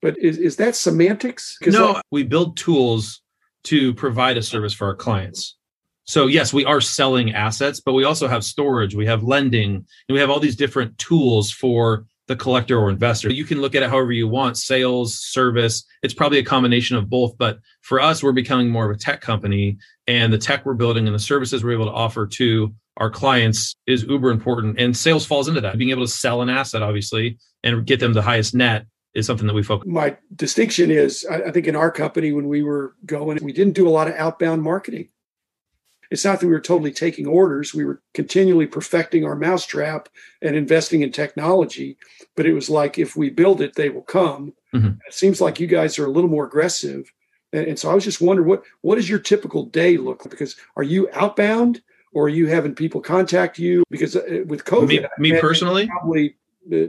But 0.00 0.18
is, 0.18 0.38
is 0.38 0.56
that 0.56 0.76
semantics? 0.76 1.58
No, 1.66 1.94
I- 1.94 2.02
we 2.10 2.22
build 2.22 2.56
tools 2.56 3.20
to 3.64 3.94
provide 3.94 4.36
a 4.36 4.42
service 4.42 4.72
for 4.72 4.86
our 4.86 4.94
clients. 4.94 5.56
So 6.04 6.26
yes, 6.26 6.54
we 6.54 6.64
are 6.64 6.80
selling 6.80 7.34
assets, 7.34 7.80
but 7.80 7.92
we 7.92 8.04
also 8.04 8.28
have 8.28 8.42
storage, 8.42 8.94
we 8.94 9.04
have 9.06 9.22
lending, 9.22 9.74
and 9.74 9.84
we 10.14 10.20
have 10.20 10.30
all 10.30 10.40
these 10.40 10.56
different 10.56 10.96
tools 10.96 11.50
for 11.50 12.06
the 12.28 12.36
collector 12.36 12.78
or 12.78 12.90
investor. 12.90 13.32
You 13.32 13.44
can 13.44 13.60
look 13.60 13.74
at 13.74 13.82
it 13.82 13.90
however 13.90 14.12
you 14.12 14.28
want 14.28 14.56
sales, 14.56 15.18
service. 15.18 15.84
It's 16.02 16.14
probably 16.14 16.38
a 16.38 16.44
combination 16.44 16.96
of 16.96 17.10
both. 17.10 17.36
But 17.38 17.58
for 17.80 18.00
us, 18.00 18.22
we're 18.22 18.32
becoming 18.32 18.68
more 18.68 18.88
of 18.88 18.94
a 18.94 18.98
tech 18.98 19.20
company. 19.20 19.78
And 20.06 20.32
the 20.32 20.38
tech 20.38 20.64
we're 20.64 20.74
building 20.74 21.06
and 21.06 21.14
the 21.14 21.20
services 21.20 21.64
we're 21.64 21.72
able 21.72 21.86
to 21.86 21.92
offer 21.92 22.26
to 22.26 22.72
our 22.98 23.10
clients 23.10 23.74
is 23.86 24.04
uber 24.04 24.30
important. 24.30 24.78
And 24.78 24.96
sales 24.96 25.26
falls 25.26 25.48
into 25.48 25.62
that. 25.62 25.78
Being 25.78 25.90
able 25.90 26.04
to 26.04 26.10
sell 26.10 26.42
an 26.42 26.50
asset, 26.50 26.82
obviously, 26.82 27.38
and 27.64 27.86
get 27.86 27.98
them 27.98 28.12
the 28.12 28.22
highest 28.22 28.54
net 28.54 28.86
is 29.14 29.26
something 29.26 29.46
that 29.46 29.54
we 29.54 29.62
focus. 29.62 29.88
My 29.90 30.16
distinction 30.36 30.90
is, 30.90 31.26
I 31.30 31.50
think 31.50 31.66
in 31.66 31.76
our 31.76 31.90
company 31.90 32.32
when 32.32 32.46
we 32.46 32.62
were 32.62 32.94
going, 33.06 33.38
we 33.42 33.52
didn't 33.52 33.74
do 33.74 33.88
a 33.88 33.90
lot 33.90 34.06
of 34.06 34.14
outbound 34.14 34.62
marketing 34.62 35.08
it's 36.10 36.24
not 36.24 36.40
that 36.40 36.46
we 36.46 36.52
were 36.52 36.60
totally 36.60 36.92
taking 36.92 37.26
orders. 37.26 37.74
We 37.74 37.84
were 37.84 38.00
continually 38.14 38.66
perfecting 38.66 39.24
our 39.24 39.36
mousetrap 39.36 40.08
and 40.40 40.56
investing 40.56 41.02
in 41.02 41.12
technology. 41.12 41.98
But 42.34 42.46
it 42.46 42.54
was 42.54 42.70
like, 42.70 42.98
if 42.98 43.16
we 43.16 43.30
build 43.30 43.60
it, 43.60 43.74
they 43.74 43.90
will 43.90 44.02
come. 44.02 44.54
Mm-hmm. 44.74 45.00
It 45.06 45.14
seems 45.14 45.40
like 45.40 45.60
you 45.60 45.66
guys 45.66 45.98
are 45.98 46.06
a 46.06 46.10
little 46.10 46.30
more 46.30 46.46
aggressive. 46.46 47.12
And, 47.52 47.66
and 47.66 47.78
so 47.78 47.90
I 47.90 47.94
was 47.94 48.04
just 48.04 48.20
wondering, 48.20 48.48
what 48.48 48.62
what 48.82 48.96
does 48.96 49.08
your 49.08 49.18
typical 49.18 49.64
day 49.64 49.96
look 49.96 50.24
like? 50.24 50.30
Because 50.30 50.56
are 50.76 50.82
you 50.82 51.08
outbound 51.12 51.82
or 52.12 52.24
are 52.24 52.30
you 52.30 52.46
having 52.46 52.74
people 52.74 53.00
contact 53.00 53.58
you? 53.58 53.84
Because 53.90 54.16
uh, 54.16 54.44
with 54.46 54.64
COVID, 54.64 54.88
me, 55.18 55.30
me 55.30 55.40
personally, 55.40 55.88
probably 55.88 56.36
uh, 56.72 56.86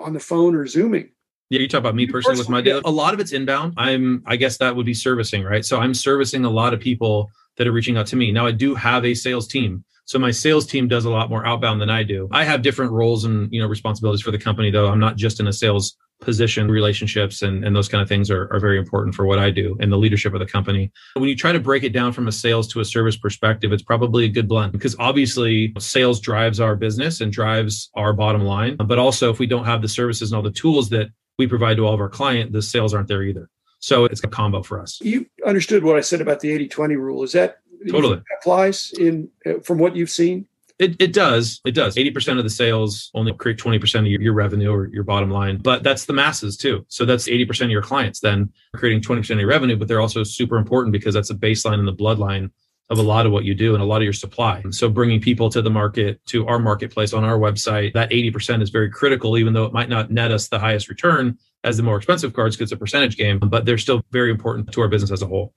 on 0.00 0.12
the 0.12 0.20
phone 0.20 0.54
or 0.54 0.66
Zooming. 0.66 1.10
Yeah, 1.50 1.60
you 1.60 1.68
talk 1.68 1.78
about 1.78 1.94
me 1.94 2.06
personally 2.06 2.38
with 2.38 2.48
my 2.48 2.60
day. 2.60 2.80
A 2.84 2.90
lot 2.90 3.14
of 3.14 3.20
it's 3.20 3.32
inbound. 3.32 3.74
I'm, 3.76 4.22
I 4.26 4.36
guess 4.36 4.58
that 4.58 4.76
would 4.76 4.84
be 4.84 4.94
servicing, 4.94 5.44
right? 5.44 5.64
So 5.64 5.78
I'm 5.78 5.94
servicing 5.94 6.44
a 6.44 6.50
lot 6.50 6.74
of 6.74 6.80
people 6.80 7.30
that 7.56 7.66
are 7.66 7.72
reaching 7.72 7.96
out 7.96 8.06
to 8.08 8.16
me. 8.16 8.30
Now 8.32 8.46
I 8.46 8.52
do 8.52 8.74
have 8.74 9.04
a 9.04 9.14
sales 9.14 9.48
team. 9.48 9.84
So 10.04 10.18
my 10.18 10.30
sales 10.30 10.66
team 10.66 10.88
does 10.88 11.04
a 11.04 11.10
lot 11.10 11.28
more 11.28 11.46
outbound 11.46 11.82
than 11.82 11.90
I 11.90 12.02
do. 12.02 12.28
I 12.32 12.44
have 12.44 12.62
different 12.62 12.92
roles 12.92 13.24
and 13.24 13.52
you 13.52 13.60
know 13.60 13.68
responsibilities 13.68 14.22
for 14.22 14.30
the 14.30 14.38
company 14.38 14.70
though. 14.70 14.88
I'm 14.88 15.00
not 15.00 15.16
just 15.16 15.38
in 15.38 15.46
a 15.46 15.52
sales 15.52 15.96
position 16.20 16.68
relationships 16.68 17.42
and, 17.42 17.64
and 17.64 17.76
those 17.76 17.88
kind 17.88 18.02
of 18.02 18.08
things 18.08 18.30
are, 18.30 18.52
are 18.52 18.58
very 18.58 18.78
important 18.78 19.14
for 19.14 19.24
what 19.24 19.38
I 19.38 19.50
do 19.50 19.76
and 19.80 19.92
the 19.92 19.96
leadership 19.96 20.34
of 20.34 20.40
the 20.40 20.46
company. 20.46 20.90
When 21.14 21.28
you 21.28 21.36
try 21.36 21.52
to 21.52 21.60
break 21.60 21.84
it 21.84 21.92
down 21.92 22.12
from 22.12 22.26
a 22.26 22.32
sales 22.32 22.66
to 22.68 22.80
a 22.80 22.84
service 22.84 23.16
perspective, 23.16 23.72
it's 23.72 23.82
probably 23.82 24.24
a 24.24 24.28
good 24.28 24.48
blend 24.48 24.72
because 24.72 24.96
obviously 24.98 25.72
sales 25.78 26.20
drives 26.20 26.58
our 26.58 26.74
business 26.74 27.20
and 27.20 27.32
drives 27.32 27.90
our 27.94 28.12
bottom 28.12 28.42
line. 28.42 28.76
But 28.76 28.98
also 28.98 29.30
if 29.30 29.38
we 29.38 29.46
don't 29.46 29.64
have 29.64 29.82
the 29.82 29.88
services 29.88 30.32
and 30.32 30.36
all 30.36 30.42
the 30.42 30.50
tools 30.50 30.88
that 30.88 31.08
we 31.38 31.46
provide 31.46 31.76
to 31.76 31.86
all 31.86 31.94
of 31.94 32.00
our 32.00 32.08
client, 32.08 32.52
the 32.52 32.62
sales 32.62 32.92
aren't 32.92 33.08
there 33.08 33.22
either. 33.22 33.48
So 33.80 34.04
it's 34.04 34.22
a 34.24 34.28
combo 34.28 34.62
for 34.62 34.80
us. 34.80 35.00
You 35.00 35.26
understood 35.46 35.84
what 35.84 35.96
I 35.96 36.00
said 36.00 36.20
about 36.20 36.40
the 36.40 36.50
80 36.50 36.68
20 36.68 36.96
rule. 36.96 37.22
Is 37.22 37.32
that 37.32 37.58
totally 37.88 38.20
applies 38.38 38.92
in 38.98 39.30
uh, 39.46 39.60
from 39.60 39.78
what 39.78 39.94
you've 39.94 40.10
seen? 40.10 40.46
It, 40.78 41.00
it 41.00 41.12
does. 41.12 41.60
It 41.64 41.72
does. 41.72 41.96
80% 41.96 42.38
of 42.38 42.44
the 42.44 42.50
sales 42.50 43.10
only 43.12 43.32
create 43.32 43.58
20% 43.58 44.00
of 44.00 44.06
your, 44.06 44.20
your 44.20 44.32
revenue 44.32 44.72
or 44.72 44.86
your 44.86 45.02
bottom 45.02 45.28
line. 45.28 45.56
But 45.58 45.82
that's 45.82 46.04
the 46.04 46.12
masses 46.12 46.56
too. 46.56 46.84
So 46.88 47.04
that's 47.04 47.28
80% 47.28 47.64
of 47.64 47.70
your 47.70 47.82
clients 47.82 48.20
then 48.20 48.52
creating 48.76 49.02
20% 49.02 49.30
of 49.30 49.40
your 49.40 49.48
revenue, 49.48 49.76
but 49.76 49.88
they're 49.88 50.00
also 50.00 50.22
super 50.22 50.56
important 50.56 50.92
because 50.92 51.14
that's 51.14 51.30
a 51.30 51.34
baseline 51.34 51.80
in 51.80 51.84
the 51.84 51.92
bloodline 51.92 52.50
of 52.90 52.98
a 52.98 53.02
lot 53.02 53.26
of 53.26 53.32
what 53.32 53.44
you 53.44 53.54
do 53.54 53.74
and 53.74 53.82
a 53.82 53.86
lot 53.86 53.98
of 53.98 54.04
your 54.04 54.12
supply. 54.12 54.62
So 54.70 54.88
bringing 54.88 55.20
people 55.20 55.50
to 55.50 55.60
the 55.60 55.70
market, 55.70 56.24
to 56.26 56.46
our 56.46 56.58
marketplace 56.58 57.12
on 57.12 57.22
our 57.22 57.38
website, 57.38 57.92
that 57.92 58.10
80% 58.10 58.62
is 58.62 58.70
very 58.70 58.90
critical, 58.90 59.36
even 59.36 59.52
though 59.52 59.64
it 59.64 59.72
might 59.72 59.90
not 59.90 60.10
net 60.10 60.30
us 60.30 60.48
the 60.48 60.58
highest 60.58 60.88
return 60.88 61.38
as 61.64 61.76
the 61.76 61.82
more 61.82 61.96
expensive 61.96 62.32
cards 62.32 62.56
because 62.56 62.72
it's 62.72 62.76
a 62.76 62.78
percentage 62.78 63.16
game, 63.16 63.40
but 63.40 63.66
they're 63.66 63.78
still 63.78 64.02
very 64.10 64.30
important 64.30 64.72
to 64.72 64.80
our 64.80 64.88
business 64.88 65.10
as 65.10 65.22
a 65.22 65.26
whole. 65.26 65.52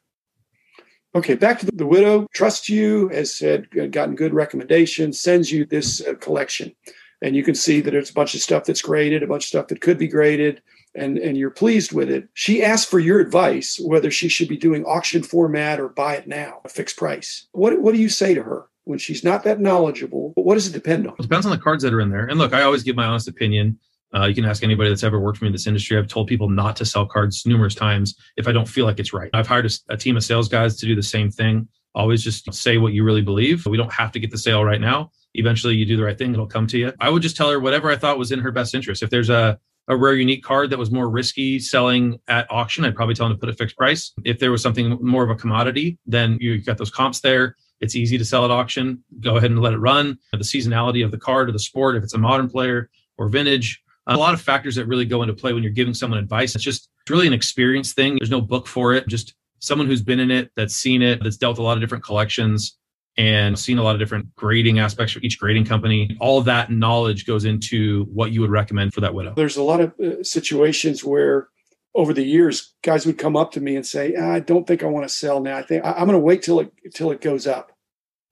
Okay, 1.13 1.35
back 1.35 1.59
to 1.59 1.65
the, 1.65 1.85
widow. 1.85 2.25
Trusts 2.33 2.69
you, 2.69 3.09
has 3.09 3.35
said, 3.35 3.69
gotten 3.91 4.15
good 4.15 4.33
recommendations, 4.33 5.19
sends 5.19 5.51
you 5.51 5.65
this 5.65 6.05
uh, 6.05 6.15
collection. 6.15 6.73
And 7.21 7.35
you 7.35 7.43
can 7.43 7.53
see 7.53 7.81
that 7.81 7.91
there's 7.91 8.09
a 8.09 8.13
bunch 8.13 8.33
of 8.33 8.41
stuff 8.41 8.63
that's 8.63 8.81
graded, 8.81 9.21
a 9.21 9.27
bunch 9.27 9.43
of 9.43 9.49
stuff 9.49 9.67
that 9.67 9.81
could 9.81 9.97
be 9.97 10.07
graded, 10.07 10.61
and, 10.95 11.17
and 11.17 11.37
you're 11.37 11.49
pleased 11.49 11.93
with 11.93 12.09
it. 12.09 12.27
She 12.33 12.63
asked 12.63 12.89
for 12.89 12.99
your 12.99 13.19
advice 13.19 13.79
whether 13.83 14.11
she 14.11 14.27
should 14.27 14.47
be 14.47 14.57
doing 14.57 14.85
auction 14.85 15.23
format 15.23 15.79
or 15.79 15.89
buy 15.89 16.15
it 16.15 16.27
now, 16.27 16.61
a 16.65 16.69
fixed 16.69 16.97
price. 16.97 17.47
What, 17.51 17.79
what 17.81 17.93
do 17.93 18.01
you 18.01 18.09
say 18.09 18.33
to 18.33 18.43
her? 18.43 18.67
when 18.85 18.99
she's 18.99 19.23
not 19.23 19.43
that 19.43 19.59
knowledgeable, 19.59 20.33
what 20.35 20.55
does 20.55 20.67
it 20.67 20.73
depend 20.73 21.07
on? 21.07 21.13
It 21.17 21.23
depends 21.23 21.45
on 21.45 21.51
the 21.51 21.57
cards 21.57 21.83
that 21.83 21.93
are 21.93 22.01
in 22.01 22.09
there. 22.09 22.25
And 22.25 22.39
look, 22.39 22.53
I 22.53 22.63
always 22.63 22.83
give 22.83 22.95
my 22.95 23.05
honest 23.05 23.27
opinion. 23.27 23.79
Uh, 24.13 24.25
you 24.25 24.35
can 24.35 24.43
ask 24.43 24.63
anybody 24.63 24.89
that's 24.89 25.03
ever 25.03 25.19
worked 25.19 25.37
for 25.37 25.45
me 25.45 25.49
in 25.49 25.53
this 25.53 25.67
industry. 25.67 25.97
I've 25.97 26.07
told 26.07 26.27
people 26.27 26.49
not 26.49 26.75
to 26.77 26.85
sell 26.85 27.05
cards 27.05 27.45
numerous 27.45 27.75
times 27.75 28.15
if 28.35 28.47
I 28.47 28.51
don't 28.51 28.67
feel 28.67 28.85
like 28.85 28.99
it's 28.99 29.13
right. 29.13 29.29
I've 29.33 29.47
hired 29.47 29.65
a, 29.65 29.93
a 29.93 29.97
team 29.97 30.17
of 30.17 30.23
sales 30.23 30.49
guys 30.49 30.77
to 30.77 30.85
do 30.85 30.95
the 30.95 31.03
same 31.03 31.31
thing. 31.31 31.67
Always 31.95 32.23
just 32.23 32.53
say 32.53 32.77
what 32.77 32.93
you 32.93 33.03
really 33.03 33.21
believe. 33.21 33.65
We 33.65 33.77
don't 33.77 33.91
have 33.93 34.11
to 34.13 34.19
get 34.19 34.31
the 34.31 34.37
sale 34.37 34.63
right 34.65 34.81
now. 34.81 35.11
Eventually, 35.33 35.75
you 35.75 35.85
do 35.85 35.95
the 35.95 36.03
right 36.03 36.17
thing, 36.17 36.33
it'll 36.33 36.45
come 36.45 36.67
to 36.67 36.77
you. 36.77 36.91
I 36.99 37.09
would 37.09 37.21
just 37.21 37.37
tell 37.37 37.49
her 37.49 37.59
whatever 37.59 37.89
I 37.89 37.95
thought 37.95 38.17
was 38.17 38.33
in 38.33 38.39
her 38.39 38.51
best 38.51 38.75
interest. 38.75 39.01
If 39.01 39.09
there's 39.09 39.29
a 39.29 39.59
a 39.87 39.95
rare 39.95 40.13
unique 40.13 40.43
card 40.43 40.69
that 40.69 40.79
was 40.79 40.91
more 40.91 41.09
risky 41.09 41.59
selling 41.59 42.19
at 42.27 42.49
auction, 42.51 42.85
I'd 42.85 42.95
probably 42.95 43.15
tell 43.15 43.27
them 43.27 43.37
to 43.37 43.39
put 43.39 43.49
a 43.49 43.53
fixed 43.53 43.77
price. 43.77 44.13
If 44.23 44.39
there 44.39 44.51
was 44.51 44.61
something 44.61 44.97
more 45.01 45.23
of 45.23 45.29
a 45.29 45.35
commodity, 45.35 45.97
then 46.05 46.37
you 46.39 46.61
got 46.61 46.77
those 46.77 46.91
comps 46.91 47.19
there. 47.19 47.55
It's 47.79 47.95
easy 47.95 48.17
to 48.17 48.25
sell 48.25 48.45
at 48.45 48.51
auction. 48.51 49.03
Go 49.19 49.37
ahead 49.37 49.51
and 49.51 49.59
let 49.59 49.73
it 49.73 49.79
run. 49.79 50.17
The 50.31 50.39
seasonality 50.39 51.03
of 51.03 51.11
the 51.11 51.17
card 51.17 51.49
or 51.49 51.51
the 51.51 51.59
sport, 51.59 51.95
if 51.95 52.03
it's 52.03 52.13
a 52.13 52.19
modern 52.19 52.49
player 52.49 52.89
or 53.17 53.27
vintage, 53.27 53.81
a 54.07 54.17
lot 54.17 54.33
of 54.33 54.41
factors 54.41 54.75
that 54.75 54.85
really 54.85 55.05
go 55.05 55.21
into 55.23 55.33
play 55.33 55.53
when 55.53 55.63
you're 55.63 55.71
giving 55.71 55.93
someone 55.93 56.19
advice. 56.19 56.55
It's 56.55 56.63
just 56.63 56.89
it's 57.01 57.09
really 57.09 57.27
an 57.27 57.33
experience 57.33 57.93
thing. 57.93 58.17
There's 58.19 58.29
no 58.29 58.41
book 58.41 58.67
for 58.67 58.93
it. 58.93 59.07
Just 59.07 59.33
someone 59.59 59.87
who's 59.87 60.01
been 60.01 60.19
in 60.19 60.31
it, 60.31 60.51
that's 60.55 60.75
seen 60.75 61.01
it, 61.01 61.23
that's 61.23 61.37
dealt 61.37 61.57
a 61.57 61.63
lot 61.63 61.77
of 61.77 61.81
different 61.81 62.03
collections 62.03 62.77
and 63.17 63.57
seen 63.57 63.77
a 63.77 63.83
lot 63.83 63.95
of 63.95 63.99
different 63.99 64.33
grading 64.35 64.79
aspects 64.79 65.13
for 65.13 65.19
each 65.19 65.39
grading 65.39 65.65
company. 65.65 66.15
All 66.19 66.37
of 66.37 66.45
that 66.45 66.71
knowledge 66.71 67.25
goes 67.25 67.45
into 67.45 68.05
what 68.05 68.31
you 68.31 68.41
would 68.41 68.51
recommend 68.51 68.93
for 68.93 69.01
that 69.01 69.13
widow. 69.13 69.33
There's 69.35 69.57
a 69.57 69.63
lot 69.63 69.81
of 69.81 69.93
uh, 69.99 70.23
situations 70.23 71.03
where 71.03 71.49
over 71.93 72.13
the 72.13 72.23
years, 72.23 72.73
guys 72.83 73.05
would 73.05 73.17
come 73.17 73.35
up 73.35 73.51
to 73.51 73.61
me 73.61 73.75
and 73.75 73.85
say, 73.85 74.15
I 74.15 74.39
don't 74.39 74.65
think 74.65 74.83
I 74.83 74.87
want 74.87 75.07
to 75.07 75.13
sell 75.13 75.41
now. 75.41 75.57
I 75.57 75.63
think 75.63 75.83
I'm 75.85 76.07
going 76.07 76.11
to 76.11 76.19
wait 76.19 76.41
till 76.41 76.59
it 76.59 76.71
till 76.93 77.11
it 77.11 77.21
goes 77.21 77.47
up. 77.47 77.71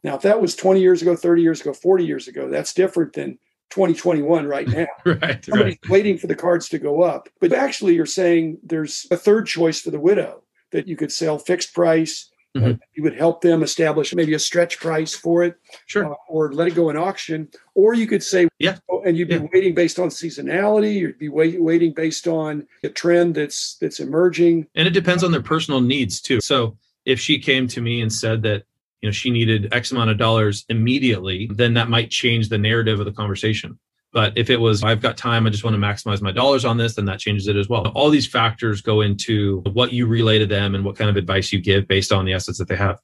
Now, 0.04 0.16
if 0.16 0.22
that 0.22 0.42
was 0.42 0.56
20 0.56 0.80
years 0.80 1.02
ago, 1.02 1.16
30 1.16 1.42
years 1.42 1.60
ago, 1.60 1.74
40 1.74 2.06
years 2.06 2.28
ago, 2.30 2.50
that's 2.50 2.74
different 2.74 3.14
than 3.14 3.38
2021 3.72 4.48
right 4.48 4.68
now. 4.68 4.88
right. 5.06 5.44
Somebody's 5.44 5.78
right. 5.84 5.90
waiting 5.90 6.18
for 6.18 6.28
the 6.28 6.36
cards 6.36 6.70
to 6.70 6.80
go 6.80 7.02
up. 7.02 7.28
But 7.42 7.52
actually, 7.52 7.96
you're 7.96 8.06
saying 8.06 8.60
there's 8.64 9.08
a 9.12 9.18
third 9.18 9.46
choice 9.46 9.82
for 9.82 9.92
the 9.92 10.00
widow 10.00 10.44
that 10.72 10.88
you 10.88 10.96
could 10.96 11.12
sell 11.12 11.38
fixed 11.38 11.74
price. 11.74 12.29
Uh, 12.56 12.60
mm-hmm. 12.60 12.72
Uh, 12.72 12.76
you 12.96 13.04
would 13.04 13.16
help 13.16 13.42
them 13.42 13.62
establish 13.62 14.14
maybe 14.14 14.34
a 14.34 14.40
stretch 14.40 14.80
price 14.80 15.14
for 15.14 15.44
it, 15.44 15.56
sure, 15.86 16.14
uh, 16.14 16.16
or 16.28 16.52
let 16.52 16.68
it 16.68 16.76
go 16.76 16.90
in 16.90 16.98
auction. 16.98 17.48
Or 17.76 17.94
you 17.94 18.08
could 18.08 18.24
say, 18.24 18.48
yeah, 18.58 18.78
oh, 18.90 19.04
and 19.06 19.16
you'd 19.16 19.28
be 19.28 19.36
yeah. 19.36 19.48
waiting 19.54 19.76
based 19.76 20.00
on 20.00 20.10
seasonality. 20.10 20.96
You'd 20.96 21.20
be 21.20 21.30
wait, 21.30 21.62
waiting 21.62 21.94
based 21.94 22.28
on 22.28 22.68
a 22.84 22.90
trend 22.90 23.36
that's 23.36 23.78
that's 23.80 24.00
emerging. 24.00 24.66
And 24.76 24.88
it 24.88 24.92
depends 24.92 25.24
on 25.24 25.32
their 25.32 25.44
personal 25.44 25.80
needs 25.80 26.22
too. 26.22 26.42
So 26.42 26.76
if 27.06 27.20
she 27.20 27.40
came 27.40 27.68
to 27.68 27.82
me 27.82 28.02
and 28.02 28.12
said 28.12 28.42
that 28.44 28.64
you 29.02 29.08
know 29.08 29.12
she 29.12 29.30
needed 29.30 29.74
x 29.74 29.92
amount 29.92 30.10
of 30.10 30.18
dollars 30.18 30.66
immediately 30.70 31.50
then 31.54 31.74
that 31.74 31.90
might 31.90 32.10
change 32.10 32.50
the 32.50 32.58
narrative 32.58 33.00
of 33.00 33.06
the 33.06 33.12
conversation 33.12 33.80
but 34.12 34.38
if 34.38 34.50
it 34.50 34.58
was 34.58 34.84
i've 34.84 35.02
got 35.02 35.18
time 35.18 35.46
i 35.46 35.50
just 35.50 35.64
want 35.64 35.74
to 35.74 35.80
maximize 35.80 36.22
my 36.22 36.32
dollars 36.32 36.66
on 36.66 36.78
this 36.78 36.96
then 36.96 37.06
that 37.06 37.20
changes 37.20 37.48
it 37.48 37.56
as 37.56 37.70
well. 37.70 37.88
All 37.96 38.10
these 38.10 38.28
factors 38.28 38.82
go 38.82 39.02
into 39.02 39.62
what 39.74 39.94
you 39.94 40.08
relay 40.08 40.40
to 40.40 40.46
them 40.46 40.76
and 40.76 40.84
what 40.84 40.98
kind 40.98 41.10
of 41.10 41.16
advice 41.16 41.52
you 41.52 41.62
give 41.62 41.88
based 41.88 42.12
on 42.12 42.26
the 42.26 42.34
assets 42.34 42.58
that 42.58 42.68
they 42.68 42.76
have. 42.76 43.00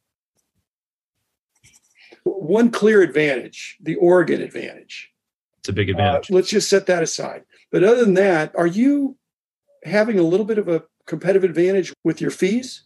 One 2.23 2.71
clear 2.71 3.01
advantage 3.01 3.77
the 3.81 3.95
Oregon 3.95 4.41
advantage. 4.41 5.11
It's 5.59 5.69
a 5.69 5.73
big 5.73 5.89
advantage. 5.89 6.29
uh, 6.29 6.35
let's 6.35 6.49
just 6.49 6.69
set 6.69 6.85
that 6.87 7.03
aside. 7.03 7.43
But 7.71 7.83
other 7.83 8.03
than 8.03 8.13
that 8.15 8.53
are 8.55 8.67
you 8.67 9.17
having 9.83 10.19
a 10.19 10.23
little 10.23 10.45
bit 10.45 10.57
of 10.57 10.67
a 10.67 10.83
competitive 11.05 11.43
advantage 11.43 11.93
with 12.03 12.21
your 12.21 12.31
fees? 12.31 12.83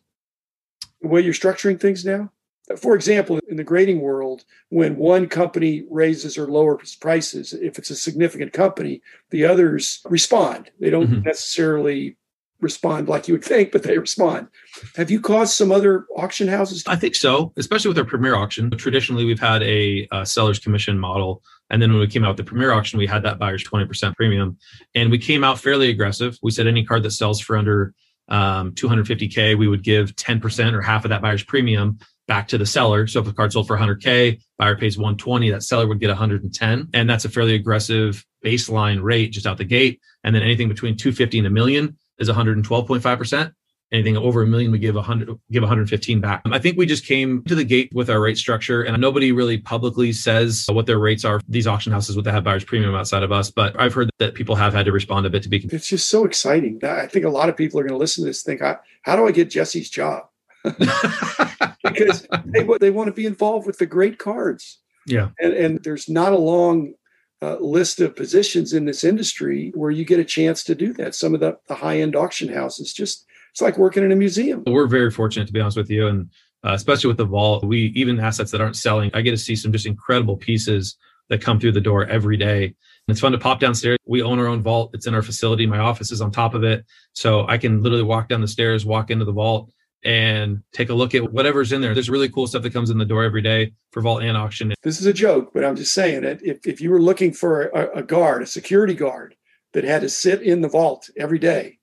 The 1.02 1.08
way 1.08 1.22
you're 1.22 1.34
structuring 1.34 1.80
things 1.80 2.04
now 2.04 2.32
for 2.78 2.96
example, 2.96 3.40
in 3.48 3.58
the 3.58 3.64
grading 3.64 4.02
world, 4.02 4.46
when 4.70 4.98
one 4.98 5.28
company 5.28 5.84
raises 5.90 6.38
or 6.38 6.48
lowers 6.48 6.96
prices, 6.96 7.54
if 7.54 7.80
it's 7.80 7.90
a 7.90 7.96
significant 7.96 8.54
company, 8.54 9.02
the 9.32 9.46
others 9.46 10.02
respond. 10.06 10.70
They 10.80 10.90
don't 10.90 11.08
mm-hmm. 11.08 11.24
necessarily 11.24 12.18
respond 12.62 13.08
like 13.08 13.28
you 13.28 13.34
would 13.34 13.44
think, 13.44 13.72
but 13.72 13.84
they 13.84 13.98
respond. 13.98 14.48
Have 14.96 15.10
you 15.10 15.22
caused 15.22 15.54
some 15.54 15.72
other 15.72 16.06
auction 16.16 16.48
houses? 16.48 16.84
To- 16.84 16.92
I 16.92 16.96
think 16.96 17.16
so, 17.16 17.54
especially 17.58 17.90
with 17.90 17.98
our 17.98 18.06
premier 18.06 18.36
auction. 18.36 18.70
Traditionally, 18.72 19.26
we've 19.26 19.40
had 19.40 19.64
a, 19.64 20.08
a, 20.12 20.26
seller's 20.26 20.60
commission 20.60 21.00
model. 21.00 21.42
And 21.70 21.82
then 21.82 21.92
when 21.92 22.02
we 22.02 22.08
came 22.08 22.24
out 22.24 22.30
with 22.30 22.38
the 22.38 22.44
premier 22.44 22.72
auction, 22.72 23.00
we 23.00 23.08
had 23.08 23.24
that 23.24 23.40
buyer's 23.40 23.64
20% 23.64 24.16
premium. 24.16 24.58
And 24.94 25.10
we 25.10 25.18
came 25.18 25.44
out 25.44 25.60
fairly 25.60 25.90
aggressive. 25.90 26.38
We 26.44 26.52
said 26.52 26.68
any 26.68 26.84
card 26.84 27.04
that 27.04 27.12
sells 27.12 27.40
for 27.40 27.58
under 27.58 27.94
um, 28.28 28.74
250K, 28.74 29.58
we 29.58 29.68
would 29.68 29.84
give 29.84 30.16
10% 30.16 30.74
or 30.74 30.82
half 30.82 31.06
of 31.06 31.10
that 31.10 31.22
buyer's 31.22 31.44
premium 31.44 32.00
back 32.30 32.48
to 32.48 32.58
the 32.58 32.66
seller. 32.66 33.08
So 33.08 33.20
if 33.20 33.28
a 33.28 33.34
card 33.34 33.52
sold 33.52 33.68
for 33.68 33.76
100K, 33.76 34.40
buyer 34.58 34.78
pays 34.78 34.98
120, 34.98 35.50
that 35.50 35.64
seller 35.64 35.88
would 35.88 36.00
get 36.00 36.08
110. 36.08 36.90
And 36.94 37.10
that's 37.10 37.26
a 37.26 37.30
fairly 37.30 37.56
aggressive 37.56 38.24
baseline 38.46 39.02
rate 39.02 39.32
just 39.32 39.48
out 39.48 39.58
the 39.58 39.66
gate. 39.66 40.00
And 40.24 40.34
then 40.34 40.44
anything 40.44 40.70
between 40.70 40.96
250 40.96 41.40
and 41.40 41.48
a 41.48 41.50
million 41.50 41.98
is 42.20 42.30
112.5%. 42.30 43.52
Anything 43.92 44.18
over 44.18 44.44
a 44.44 44.46
million, 44.46 44.72
we 44.72 44.78
give 44.78 44.94
100, 44.94 45.36
give 45.52 45.64
115 45.64 46.22
back. 46.22 46.44
I 46.46 46.60
think 46.60 46.78
we 46.78 46.86
just 46.86 47.08
came 47.08 47.42
to 47.46 47.56
the 47.56 47.64
gate 47.64 47.90
with 47.92 48.08
our 48.12 48.22
rate 48.22 48.38
structure, 48.38 48.84
and 48.84 49.02
nobody 49.02 49.32
really 49.32 49.58
publicly 49.58 50.14
says 50.14 50.68
what 50.70 50.86
their 50.86 51.00
rates 51.00 51.26
are. 51.26 51.42
These 51.50 51.66
auction 51.66 51.92
houses 51.92 52.16
would 52.16 52.28
have 52.28 52.44
buyers 52.44 52.64
premium 52.64 52.94
outside 52.94 53.24
of 53.24 53.32
us, 53.32 53.50
but 53.50 53.76
I've 53.82 53.96
heard 53.96 54.12
that 54.20 54.36
people 54.36 54.54
have 54.54 54.76
had 54.76 54.86
to 54.86 54.92
respond 54.92 55.26
a 55.26 55.32
bit 55.32 55.42
to 55.42 55.50
be. 55.50 55.68
It's 55.72 55.88
just 55.88 56.08
so 56.08 56.24
exciting. 56.24 56.80
I 56.84 57.08
think 57.08 57.26
a 57.26 57.30
lot 57.30 57.50
of 57.50 57.58
people 57.58 57.80
are 57.80 57.84
going 57.84 57.94
to 57.94 57.98
listen 57.98 58.24
to 58.24 58.30
this. 58.30 58.44
Think, 58.44 58.62
how 58.62 59.16
do 59.16 59.26
I 59.26 59.32
get 59.32 59.50
Jesse's 59.50 59.90
job? 59.90 60.26
because 61.84 62.28
they, 62.46 62.68
they 62.80 62.92
want 62.92 63.08
to 63.08 63.13
be 63.13 63.25
involved 63.25 63.66
with 63.68 63.78
the 63.78 63.86
great 63.86 64.20
cards. 64.20 64.80
Yeah. 65.06 65.30
And, 65.39 65.54
and 65.54 65.84
there's 65.84 66.10
not 66.10 66.34
a 66.34 66.38
long 66.38 66.94
uh, 67.42 67.58
list 67.60 68.00
of 68.01 68.16
positions 68.16 68.74
in 68.74 68.86
this 68.86 69.04
industry 69.04 69.72
where 69.75 69.92
you 69.92 70.06
get 70.06 70.20
a 70.20 70.25
chance 70.25 70.63
to 70.66 70.75
do 70.75 70.94
that. 70.94 71.16
Some 71.16 71.34
of 71.34 71.39
the, 71.39 71.58
the 71.68 71.75
high 71.75 72.00
end 72.00 72.16
auction 72.16 72.54
houses 72.54 72.94
just, 72.94 73.25
it's 73.51 73.62
like 73.62 73.78
working 73.78 74.04
in 74.04 74.12
a 74.12 74.16
museum. 74.16 74.63
We're 74.68 74.88
very 74.88 75.12
fortunate 75.12 75.48
to 75.48 75.54
be 75.54 75.62
honest 75.62 75.78
with 75.78 75.89
you. 75.89 76.08
And 76.08 76.30
uh, 76.66 76.74
especially 76.74 77.08
with 77.08 77.18
the 77.18 77.25
vault, 77.25 77.63
we 77.63 77.94
even 77.96 78.20
assets 78.20 78.51
that 78.51 78.62
aren't 78.62 78.75
selling, 78.75 79.10
I 79.13 79.22
get 79.22 79.32
to 79.32 79.38
see 79.38 79.56
some 79.56 79.72
just 79.72 79.86
incredible 79.86 80.36
pieces 80.36 80.98
that 81.30 81.42
come 81.42 81.60
through 81.60 81.72
the 81.72 81.82
door 81.82 82.06
every 82.08 82.38
day. 82.38 82.66
And 82.66 82.75
it's 83.08 83.22
fun 83.22 83.32
to 83.32 83.38
pop 83.38 83.60
downstairs. 83.60 83.98
We 84.06 84.22
own 84.22 84.39
our 84.39 84.48
own 84.48 84.62
vault. 84.62 84.92
It's 84.94 85.08
in 85.08 85.16
our 85.16 85.22
facility. 85.22 85.66
My 85.66 85.80
office 85.80 86.12
is 86.12 86.22
on 86.22 86.32
top 86.32 86.54
of 86.54 86.63
it. 86.63 86.86
So 87.13 87.48
I 87.48 87.58
can 87.58 87.82
literally 87.82 88.04
walk 88.04 88.28
down 88.28 88.42
the 88.42 88.48
stairs, 88.48 88.86
walk 88.86 89.10
into 89.10 89.25
the 89.25 89.32
vault, 89.32 89.72
and 90.03 90.62
take 90.72 90.89
a 90.89 90.94
look 90.94 91.13
at 91.13 91.32
whatever's 91.32 91.72
in 91.72 91.82
there. 91.82 91.94
There's 91.94 92.10
really 92.10 92.29
cool 92.29 92.48
stuff 92.48 92.63
that 92.63 92.74
comes 92.74 92.89
in 92.89 92.98
the 92.98 93.06
door 93.06 93.24
every 93.24 93.41
day 93.41 93.74
for 93.91 94.01
vault 94.01 94.24
and 94.24 94.38
auction. 94.38 94.74
This 94.84 95.00
is 95.00 95.06
a 95.06 95.13
joke, 95.13 95.51
but 95.53 95.65
I'm 95.65 95.75
just 95.75 95.94
saying 95.94 96.22
that 96.22 96.44
if, 96.44 96.65
if 96.65 96.82
you 96.82 96.89
were 96.89 97.01
looking 97.01 97.34
for 97.34 97.63
a, 97.68 98.00
a 98.00 98.03
guard, 98.03 98.41
a 98.41 98.48
security 98.48 98.94
guard 98.94 99.36
that 99.74 99.84
had 99.84 100.01
to 100.01 100.10
sit 100.10 100.41
in 100.41 100.62
the 100.62 100.70
vault 100.70 101.10
every 101.18 101.39
day 101.39 101.77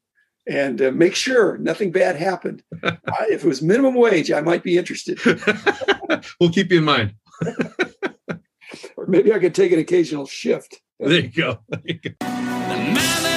and 0.49 0.81
uh, 0.81 0.91
make 0.93 1.15
sure 1.15 1.59
nothing 1.59 1.93
bad 1.93 2.17
happened, 2.17 2.63
if 2.83 3.45
it 3.45 3.49
was 3.49 3.63
minimum 3.63 3.95
wage, 3.95 4.31
I 4.31 4.41
might 4.41 4.63
be 4.63 4.79
interested. 4.79 5.21
we'll 6.41 6.51
keep 6.51 6.71
you 6.71 6.79
in 6.79 6.85
mind. 6.85 7.15
or 8.97 9.07
maybe 9.07 9.33
I 9.33 9.39
could 9.39 9.55
take 9.55 9.73
an 9.73 9.79
occasional 9.79 10.27
shift. 10.27 10.81
There 10.99 11.21
you 11.21 11.29
go. 11.29 11.59
There 11.69 11.81
you 11.85 11.99
go. 11.99 13.36